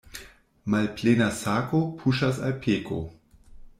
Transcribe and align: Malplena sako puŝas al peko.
Malplena 0.75 1.27
sako 1.41 1.83
puŝas 2.01 2.41
al 2.49 2.57
peko. 2.65 2.99